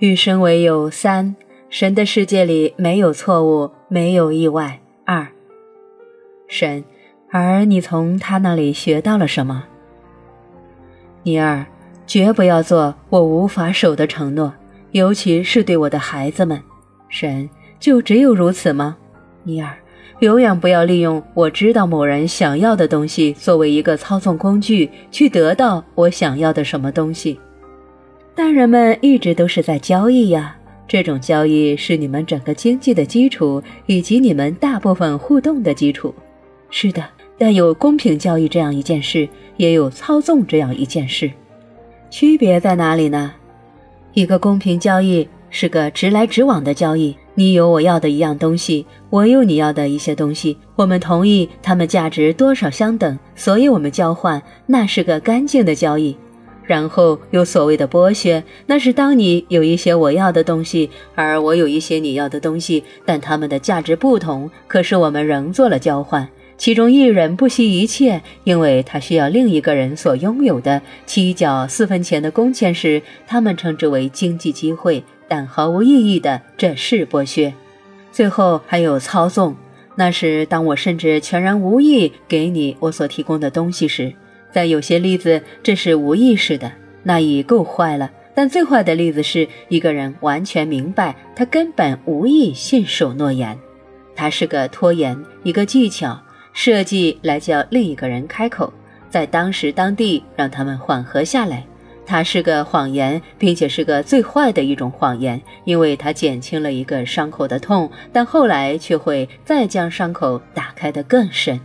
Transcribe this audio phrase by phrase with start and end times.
[0.00, 1.36] 与神为友三，
[1.68, 4.80] 神的世界里没有错误，没有意外。
[5.04, 5.26] 二，
[6.48, 6.82] 神，
[7.30, 9.64] 而你从他那里学到了什么？
[11.22, 11.66] 尼尔，
[12.06, 14.54] 绝不要做我无法守的承诺，
[14.92, 16.62] 尤其是对我的孩子们。
[17.10, 18.96] 神，就只有如此吗？
[19.42, 19.76] 尼尔，
[20.20, 27.38] 永远不要利用我知道某人想要的东西作为一个操纵工具，去得到我想要的什么东西。
[28.42, 30.56] 但人们一直都是在交易呀，
[30.88, 36.14] 这种交易是你们整个经济的基础，以及你们大部分互动的基础。
[36.70, 37.04] 是的，
[37.36, 41.30] 但有公平交易这样一件事，也有操纵这样一件事，
[42.08, 43.34] 区别在哪里呢？
[44.14, 56.16] 一个公平交易是个直来直往的交易，你有我要的一样东西，我有你要的一些东西，我们同意它们价值多少相等，所以我们交换，那是个干净的交易。
[56.70, 66.28] 然后有所谓的剥削，那是当你有一些我要的东西，而我有一些你要的东西，但它们的价值不同，可是我们仍做了交换。
[66.56, 77.52] 其中一人不惜一切，因为他需要另一个人所拥有的七角四分钱的工钱时，他们称之为经济机会，但毫无意义的，这是剥削。
[78.12, 79.56] 最后还有操纵，
[79.96, 84.12] 那是当我甚至全然无意给你我所提供的东西时。
[84.52, 88.10] 在有些例子，这是无意识的，那已够坏了。
[88.34, 93.58] 但最坏的例子是一个人完全明白，他根本无意信守诺言，
[94.14, 96.18] 他是个拖延，一个技巧
[96.52, 98.72] 设计来叫另一个人开口，
[99.10, 101.66] 在当时当地让他们缓和下来。
[102.06, 111.60] 他是个谎言，并且是个最坏的一种谎言，因为他减轻了一个伤口的痛，但后来却会再将伤口打开得更深。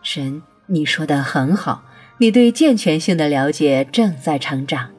[0.00, 1.84] 神，你说的很好。
[2.20, 4.90] 你对健全性的了解正在成长。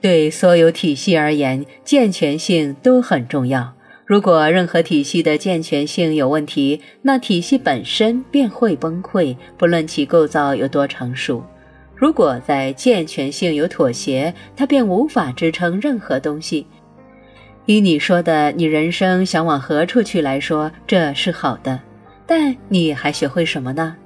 [0.00, 3.74] 对所有体系而言，健全性都很重要。
[4.06, 11.44] 如果任何体系的健全性有问题，那体系本身便会崩溃，不论其构造有多成熟。
[11.94, 16.66] 如果在健全性有妥协，它便无法支撑任何东西。
[17.64, 21.80] 以你说的你人生想往何处去来说，这是好的。
[22.26, 23.96] 但你还学会什么呢，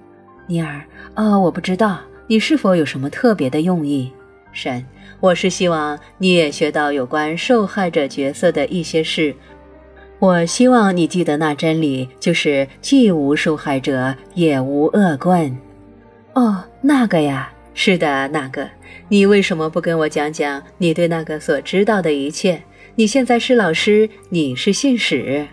[0.47, 0.83] 尼尔？
[1.15, 4.13] 啊，我不知道你是否有什么特别的用意，
[4.53, 4.85] 神。
[5.21, 9.35] 我是希望你也学到有关受害者角色的一些事。
[10.19, 15.57] 我希望你记得那真理，就是既无受害者，也无恶棍。
[16.35, 18.69] 哦，那个呀，是的，那个。
[19.09, 22.63] 你为什么不跟我讲讲你对那个所知道的一切？
[22.97, 25.47] 你现在是老师，你是信使，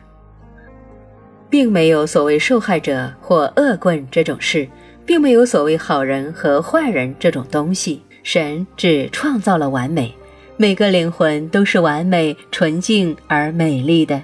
[1.49, 4.67] 并没有所谓受害者或恶棍这种事。
[5.07, 10.13] 并没有所谓好人和坏人这种东西，神只创造了完美，
[10.57, 14.21] 每个灵魂都是完美、纯净而美丽的。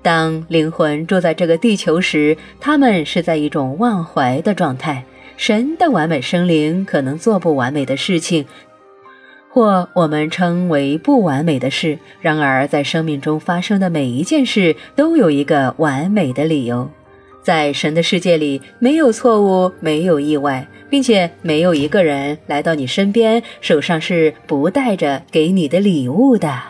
[0.00, 5.04] 当灵魂住在这个地球时，他们是在一种忘怀的状态。
[5.36, 8.46] 神的完美生灵可能做不完美的事情，
[9.56, 11.98] 或我们称为不完美的事。
[12.20, 16.90] 然而，在生命中发生的每一件事都有一个完美的理由。
[17.42, 26.62] 在神的世界里，没有错误，没有意外，并且没有一个人来到你身边，手上是不带着给你的礼物的。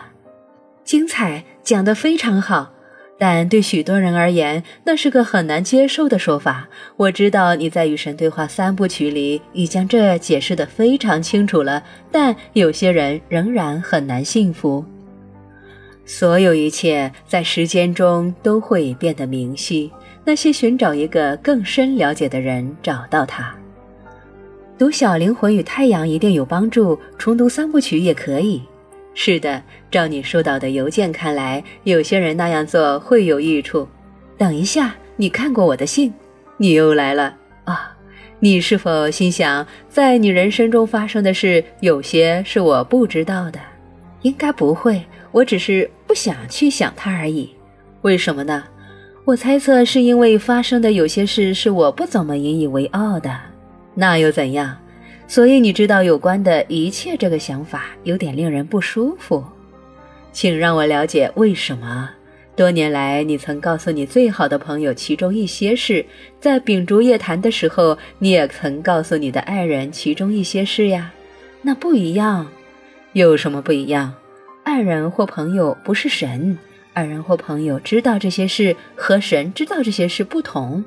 [0.85, 2.71] 精彩，讲得非常好，
[3.19, 6.67] 但对许多人而言，那是个很难接受的说法。
[6.97, 14.85] 我知道你在与神对话三部曲里已将这解释得非常清楚了，但有些人仍然很难信服。
[16.05, 19.91] 所有一切在时间中都会变得明晰。
[20.23, 23.55] 那些寻找一个更深了解的人，找到他。
[24.77, 28.61] 读《小灵魂与太阳》一定有帮助，重读三部曲也可以。
[29.19, 33.87] 是的，照你收到的邮件看来，有些人那样做会有益处。
[34.37, 36.13] 等一下，你看过我的信？
[36.57, 37.97] 你又来了啊！
[38.39, 43.59] 你是否心想，在你人生中发生的事，有些是我不知道的？
[44.21, 47.49] 应该不会，我只是不想去想它而已。
[48.03, 48.65] 为什么呢？
[49.25, 53.35] 我猜测是因为发生的有些事是我不怎么引以为傲的，
[53.95, 54.77] 那又怎样？
[55.27, 59.43] 所以你知道有关的一切，这个想法有点令人不舒服。
[60.31, 62.09] 请让我了解为什么。
[62.55, 66.03] 多年来，你曾告诉你最好的朋友其中一些事，
[66.39, 71.11] 在秉烛夜谈的时候，你也曾告诉你的爱人其中一些事呀。
[71.61, 72.47] 那不一样，
[73.13, 74.13] 有什么不一样？
[74.63, 76.57] 爱人或朋友不是神。
[76.93, 80.83] 爱人或朋友知道这些事和神知道这些事不同，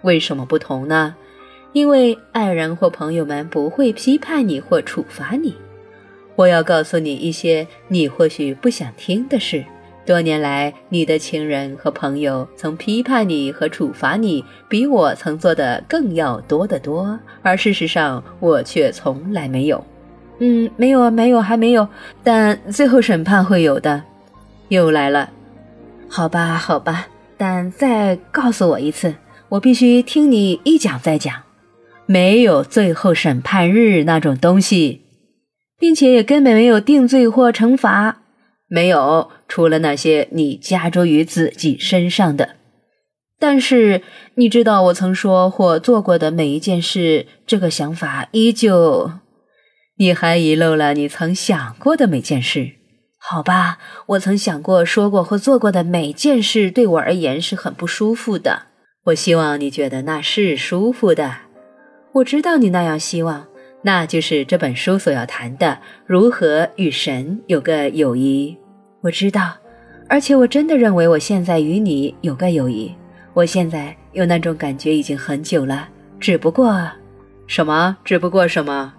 [0.00, 1.14] 为什么不同呢？
[1.72, 5.54] 因为爱人或朋友们不会批判你或处罚你。
[6.36, 9.64] 我要告诉你一些你或许不想听的事。
[10.04, 17.16] 多年来，你的情人和朋友曾批判你和处罚你，比我曾做的更要多得多。
[17.40, 19.84] 而事实上，我却从来没有。
[20.38, 21.86] 嗯，没有啊，没有，还没有。
[22.24, 24.02] 但最后审判会有的。
[24.68, 25.30] 又来了。
[26.08, 27.06] 好吧，好吧。
[27.36, 29.14] 但再告诉我一次，
[29.48, 31.40] 我必须听你一讲再讲。
[32.06, 35.02] 没有最后审判日那种东西，
[35.78, 38.22] 并且也根本没有定罪或惩罚。
[38.68, 42.56] 没有，除了那些你加诸于自己身上的。
[43.38, 44.02] 但是
[44.36, 49.12] 你知道，我曾说或做过的每一件事，这个想法依旧。
[49.98, 52.72] 你还遗漏了你曾想过的每件事。
[53.18, 58.62] 好吧，我曾想过、说过或做过的每件事，对我而言是很不舒服的。
[59.06, 61.36] 我希望你觉得那是舒服的。
[62.12, 63.46] 我知道你那样希望，
[63.80, 68.54] 那就是这本书所要谈的：如何与神有个友谊。
[69.00, 69.54] 我知道，
[70.10, 72.94] 而且我真的认为我现在与你有个友谊。
[73.32, 75.88] 我现在有那种感觉已经很久了，
[76.20, 76.86] 只不过，
[77.46, 77.96] 什么？
[78.04, 78.92] 只不过什么？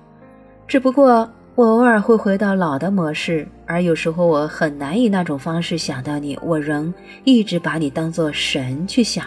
[0.68, 6.36] 只不过我偶尔会回到老的模式，而有时候我很难以那种方式想到你。
[6.42, 6.92] 我仍
[7.26, 9.24] 一直把你当作神去想。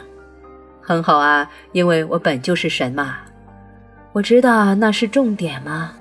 [0.83, 3.19] 很好啊，因为我本就是神嘛。
[4.17, 5.93] 我知道那是重点吗？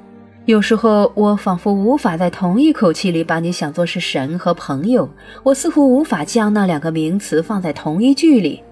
[0.45, 5.09] 有时候我仿佛无法在同一口气里把你想作是神和朋友，
[5.43, 8.63] 我似乎无法将那两个名词放在同一句里，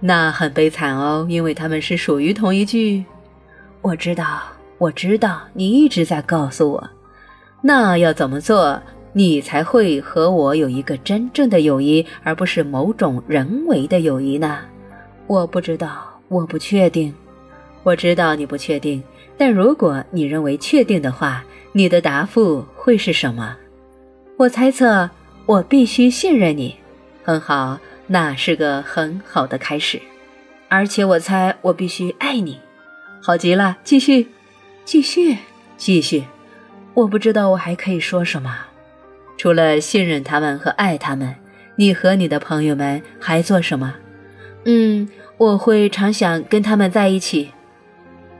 [0.00, 3.04] 那很悲惨哦，因为他们是属于同一句。
[3.82, 4.42] 我知道，
[4.78, 6.90] 我知道，你一直在告诉我，
[7.62, 14.58] 那要怎么做，你才会和我有一个真正的友谊，而不是某种人为的友谊呢？
[15.28, 17.14] 我不知道，我不确定。
[17.82, 19.02] 我知道你不确定。
[19.38, 23.56] 但如果你认为确定的话，你的答复会是什么？
[24.38, 25.10] 我猜测，
[25.44, 26.76] 我必须信任你。
[27.22, 30.00] 很好，那是个很好的开始。
[30.68, 32.58] 而且我猜，我必须爱你。
[33.20, 34.28] 好极了，继续，
[34.84, 35.36] 继续，
[35.76, 36.24] 继续。
[36.94, 38.56] 我不知道我还可以说什么，
[39.36, 41.34] 除了信任他们和爱他们。
[41.78, 43.94] 你和你的朋友们还做什么？
[44.64, 45.06] 嗯，
[45.36, 47.50] 我会常想跟他们在一起。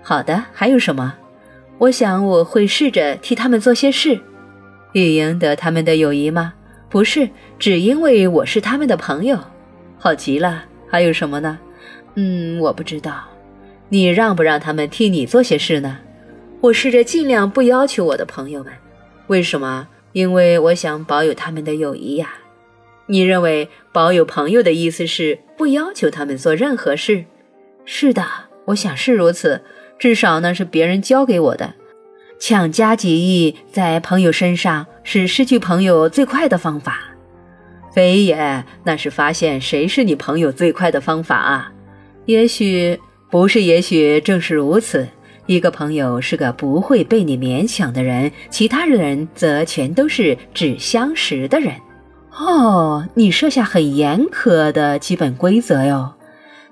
[0.08, 1.14] 好的，还有什么？
[1.79, 4.20] 我想我会试着替他们做些事，
[4.93, 6.55] 以赢得他们的友谊吗？
[6.88, 9.37] 不是，只因为我是他们的朋友。
[9.99, 11.58] 好极了，还有什么呢？
[12.14, 13.25] 嗯，我不知道。
[13.88, 15.99] 你让不让他们替你做些事呢？
[16.61, 18.73] 我试着尽量不要求我的朋友们。
[19.26, 19.88] 为什么？
[20.12, 22.29] 因为我想保有他们的友谊呀。
[23.06, 27.25] 你认为保有朋友的意思是不要求他们做任何事？
[27.85, 28.25] 是的，
[28.67, 29.62] 我想是如此。
[29.98, 31.75] 至少那是别人教给我的。
[32.38, 37.00] 强加己意在朋友身上是失去朋友最快的方法。
[37.94, 41.72] 非也，那是发现谁是你朋友最快的方法啊。
[42.26, 43.00] 也许
[43.31, 45.08] 不是，也许正是如此。
[45.46, 51.72] 一个朋友是个不会被你勉强的人，其他人则全都是只相识的人。
[52.37, 56.12] 哦，你设下很严苛的基本规则哟。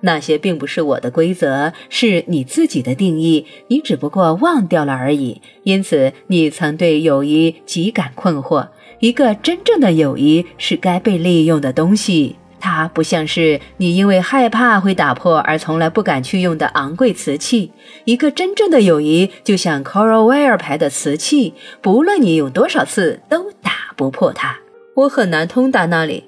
[0.05, 5.41] 那些并不是我的规则，是你自己的定义，你只不过忘掉了而已。
[5.63, 8.69] 因此，你曾对友谊极感困惑。
[9.01, 17.73] 一个真正的友谊是该被利用的东西，它不像是你因为害怕会打破而从来不敢去用的昂贵瓷器。
[18.05, 24.59] 一个真正的友谊就像 Coral Ware 牌的瓷器，不论你用多少次都打不破它。
[24.95, 26.25] 我很难通达那里。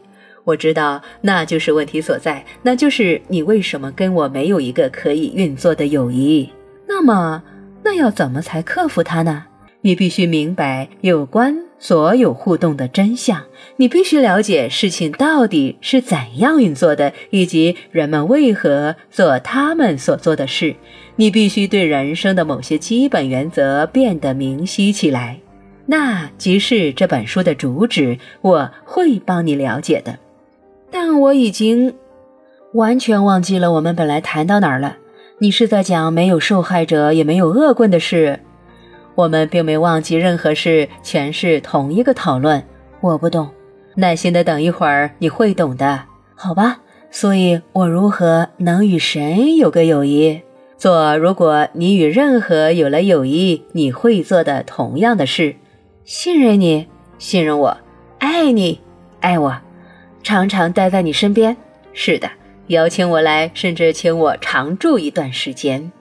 [0.46, 6.48] 我知道，那就是问题所在，那就是你为什么跟我没有一个可以运作的友谊？
[6.86, 7.42] 那么，
[7.82, 9.46] 那要怎么才克服它呢？
[9.80, 13.42] 你必须明白有关所有互动的真相，
[13.76, 20.76] 你必须了解事情到底是怎样运作的，以及人们为何做他们所做的事。
[21.16, 25.40] 你必须对人生的某些基本原则变得明晰起来，
[25.86, 28.18] 那即是这本书的主旨。
[28.42, 30.16] 我会帮你了解的。
[30.98, 31.94] 但我已经
[32.72, 34.96] 完全忘记了我们本来谈到哪儿了。
[35.40, 38.40] 你是在讲没有受害者也没有恶棍的事。
[39.14, 42.64] 我们并没忘记任何事，全是同一个讨论。
[43.02, 43.50] 我不懂，
[43.96, 46.78] 耐心的等一会儿，你会懂的，好吧？
[47.10, 50.40] 所以，我如何能与神有个友谊？
[50.78, 55.56] 做如果你与任何有了友谊，你会做的同样的事。
[56.04, 56.86] 信任你，
[57.18, 57.76] 信任我，
[58.18, 58.80] 爱你，
[59.20, 59.54] 爱我。
[60.26, 61.56] 常常待在你身边，
[61.92, 62.28] 是的，
[62.66, 65.92] 邀请我来，甚至请我常住一段时间，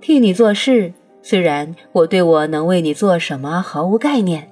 [0.00, 0.90] 替你做事。
[1.20, 4.50] 虽然我对我能为你做什么毫无概念，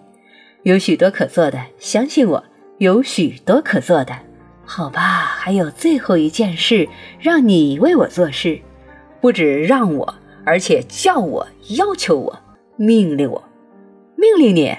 [0.65, 2.45] 有许多可做的，相信我，
[2.77, 4.15] 有许多可做的。
[4.67, 6.87] 好吧，还有最后一件事，
[7.19, 8.61] 让你为我做事，
[9.23, 11.49] 不止让我，而且叫我、
[11.79, 12.39] 要求我、
[12.77, 13.43] 命令我、
[14.15, 14.77] 命令你、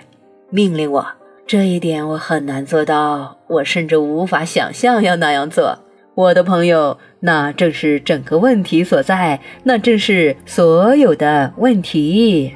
[0.51, 1.07] 命令我。
[1.45, 5.79] 这一点我很难做到，我甚至无法想象要那样做。
[6.15, 12.55] 我的朋友，那正是整个问题所在，那正是所有的问题。